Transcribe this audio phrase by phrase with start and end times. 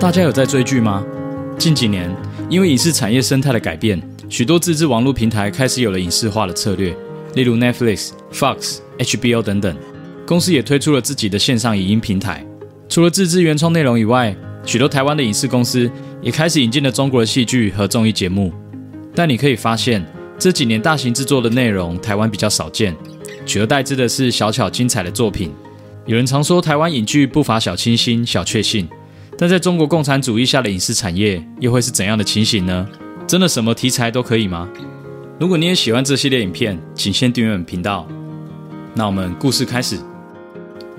[0.00, 1.04] 大家有在追剧吗？
[1.58, 2.08] 近几年，
[2.48, 6.96] 因为影视产业生态的改变，许多自制网络平台开始有了影视化的策略，
[7.34, 9.76] 例如 Netflix、Fox、HBO 等等。
[10.24, 12.46] 公司也推出了自己的线上影音平台。
[12.88, 15.90] 除了自制原创内容以外，许多台湾的影视公司
[16.22, 18.52] 也开始引进了中国的戏剧和综艺节目。
[19.16, 20.06] 但你可以发现，
[20.38, 22.94] 这几年大型制作的内容，台湾比较少见，
[23.44, 25.52] 取而代之的是小巧精彩的作品。
[26.06, 28.88] 有人常说，台湾影剧不乏小清新、小确幸。
[29.40, 32.84] 但在中国共产主义下的影视产业又会是怎样的情形呢？
[33.24, 34.68] 真的什么题材都可以吗？
[35.38, 38.04] 如果你也喜欢这系列影片，请先订阅我们频道。
[38.94, 39.96] 那我们故事开始。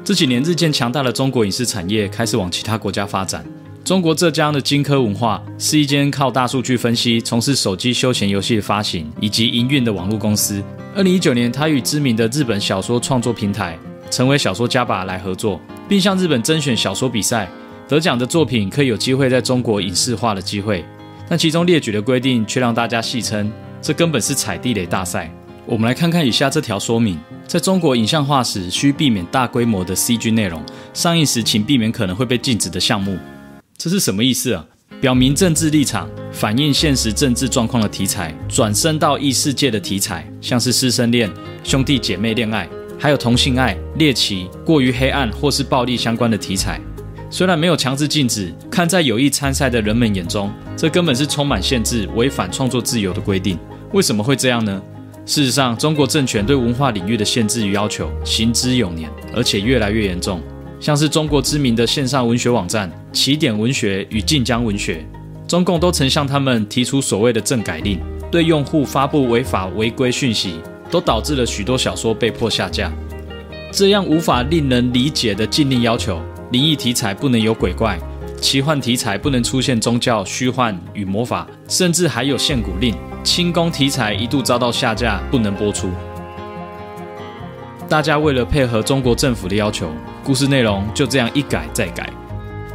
[0.05, 3.45] 这几年日渐强大的中国影视产业开始往其他国家发展。
[3.83, 10.63] 中国浙江的金科文化是一间靠大数据分析、从事手机休闲游戏的发行以及营运的网络公司。
[10.95, 13.77] 二零一九年，他与知名的日本小说创作平台
[14.09, 17.49] 成为小说家吧来合作，并向日本甄选小说比赛。
[17.89, 20.85] 得奖的作品可以有机会在中国影视化的机会，
[21.27, 25.33] 但其中列举的规定却让大家戏称这根本是踩地雷大赛。
[25.65, 30.61] 我们来看看以下这条说明：在中国影像化时，需避免大规模的 CG 内容；
[30.93, 33.17] 上映时，请避免可能会被禁止的项目。
[33.75, 34.63] 这是什么意思啊？
[35.01, 41.27] 表明政治立场、反映现实政治状况的题材，转生到异世界的题材，像是师生恋、
[41.63, 46.79] 兄弟姐妹恋爱，还有同性爱、猎奇、过于黑暗或是暴力相关的题材。
[47.31, 53.57] 虽然没有强制禁止，看在有意参赛的人们眼中，这根本是充满限制、违反创作自由的规定。
[53.93, 54.81] 为什么会这样呢？
[55.27, 60.41] 事实上，中国政权对文化领域的限制与要求行之有年，而且越来越严重。
[60.79, 65.05] 像是中国知名的线上文学网站起点文学与晋江文学，
[65.47, 67.99] 中共都曾向他们提出所谓的政改令，
[68.31, 70.55] 对用户发布违法违规讯息，
[70.89, 72.91] 都导致了许多小说被迫下架。
[73.71, 76.19] 这样无法令人理解的禁令要求。
[76.51, 77.99] 灵异题材不能有鬼怪，
[78.41, 82.95] 奇幻题材不能出现宗教虚幻与魔法，甚至还有限蛊令。
[83.23, 85.91] 轻功题材一度遭到下架，不能播出。
[87.87, 89.91] 大家为了配合中国政府的要求，
[90.23, 92.09] 故事内容就这样一改再改，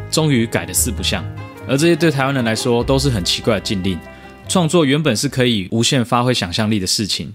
[0.08, 1.24] 终于改得四不像。
[1.66, 3.98] 而这些对台湾人来说都是很奇怪的禁令。
[4.46, 7.32] 创作原本是可以无限发挥想象力的事情。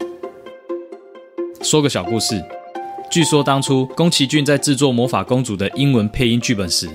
[1.62, 2.42] 说个小故事。
[3.10, 6.88] 据说当初宫崎骏在制作《魔法公主》的英文配音剧本时，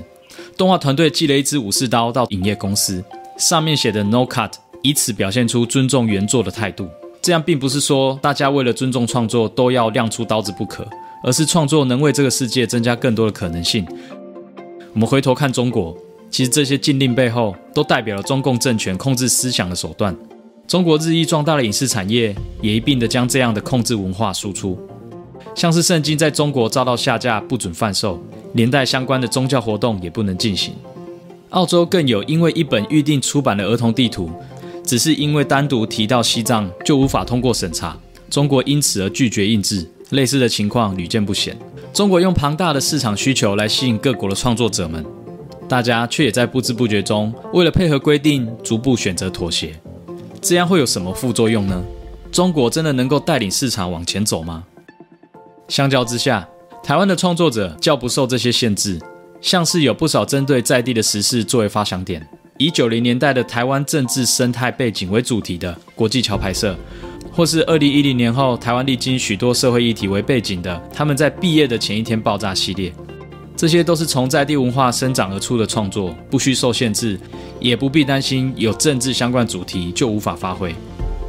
[0.56, 3.04] 动画团队寄了一支武士刀到影业公司，
[3.36, 6.88] 上面写的 “No Cut”，以此表现出尊重原作的态度。
[7.20, 10.86] 这样并不是说大家为了尊重创作都要亮出刀子不可，
[11.24, 13.84] 而是创作能为这个世界增加更多的可能性。
[14.92, 15.96] 我们回头看中国，
[16.30, 20.16] 其实这些禁令背后都代表了中共政权控制思想的手段。
[20.68, 24.78] 中国日益壮大的影视产业也一并的将这样的控制文化输出。
[25.54, 28.20] 像是圣经在中国遭到下架，不准贩售，
[28.54, 30.74] 连带相关的宗教活动也不能进行。
[31.50, 34.30] 澳洲更有因为一本预定出版的儿童地图，
[34.84, 37.96] 只是因为单独提到西藏就无法通过审查，
[38.28, 39.88] 中国因此而拒绝印制。
[40.10, 41.56] 类似的情况屡见不鲜。
[41.92, 45.04] 中国用庞大的市场需求来吸引各国的创作者们，
[45.66, 49.74] 大家却也在不知不觉中为了配合规定，逐步选择妥协。
[50.40, 51.82] 这样会有什么副作用呢？
[52.30, 54.64] 中国真的能够带领市场往前走吗？
[55.74, 56.48] 相较之下，
[56.84, 58.96] 台湾的创作者较不受这些限制，
[59.40, 62.24] 像是有不少针对在地的时事作为发想点，
[62.58, 66.76] 以九零年代的台湾政治生态背景为主题的国际桥牌社，
[67.32, 72.92] 或是二零一零年后台湾历经许多社会议题为背景的他们在毕业的前一天爆炸系列，
[73.56, 77.18] 这些都是从在地文化生长而出的创作，不需受限制，
[77.58, 80.72] 也不必担心有政治相关主题就无法发挥。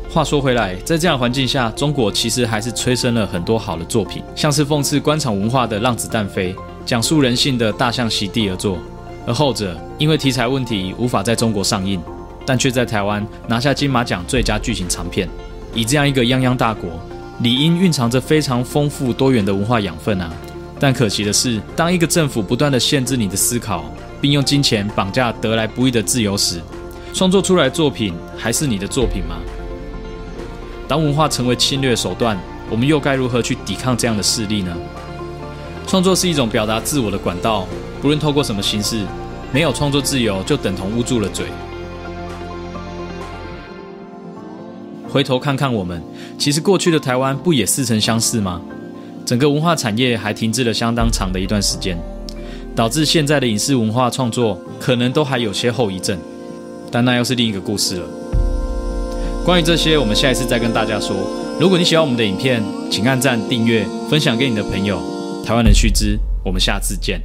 [0.10, 6.54] 话说回来，在这样的环境下，中国其实还是催生了很多好的作品，像是讽刺官场文化的《浪子弹飞》，
[6.86, 8.78] 讲述人性的大象席地而坐。
[9.28, 12.02] 而后者因为题材问题无法在中国上映，
[12.46, 15.28] 但却在台湾拿下金马奖最佳剧情长片。
[15.74, 16.90] 以这样一个泱泱大国，
[17.42, 20.32] 理应蕴藏着非常丰富多元的文化养分啊！
[20.80, 23.84] 但可惜的是，当一个政府不断地限制你的思考，
[24.22, 26.62] 并用金钱绑架得来不易的自由时，
[27.14, 29.38] 创作出来的作品还是你的作品吗？
[30.88, 32.38] 当文化成为侵略手段，
[32.70, 34.76] 我们又该如何去抵抗这样的势力呢？
[35.88, 37.68] 创作是一种表达自我的管道，
[38.02, 39.06] 不论透过什么形式，
[39.52, 41.46] 没有创作自由就等同捂住了嘴。
[45.10, 46.04] 回头看看我们，
[46.38, 48.62] 其实过去的台湾不也似曾相识吗？
[49.26, 51.98] 整个文化产业还停滞了相当长的一段时间，
[52.76, 56.20] 导致现在的影视文化创作可能都还有些后遗症，
[56.92, 58.08] 但那又是另一个故事了。
[59.46, 61.16] 关于这些，我们下一次再跟大家说。
[61.60, 65.00] 如果你喜欢我们的影片，请按赞、订阅、分享给你的朋友。
[65.46, 67.22] 台湾人须知，我们下次见。